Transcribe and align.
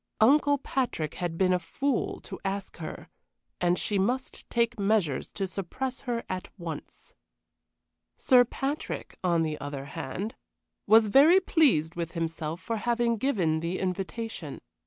Uncle 0.19 0.57
Patrick 0.57 1.13
had 1.13 1.37
been 1.37 1.53
a 1.53 1.59
fool 1.59 2.19
to 2.21 2.39
ask 2.43 2.77
her, 2.77 3.07
and 3.59 3.77
she 3.77 3.99
must 3.99 4.49
take 4.49 4.79
measures 4.79 5.29
to 5.33 5.45
suppress 5.45 6.01
her 6.01 6.23
at 6.27 6.49
once. 6.57 7.13
Sir 8.17 8.43
Patrick, 8.43 9.19
on 9.23 9.43
the 9.43 9.59
other 9.61 9.85
hand, 9.85 10.33
was 10.87 11.05
very 11.05 11.39
pleased 11.39 11.93
with 11.93 12.13
himself 12.13 12.59
for 12.59 12.77
having 12.77 13.17
given 13.17 13.59
the 13.59 13.77
invitation. 13.77 14.57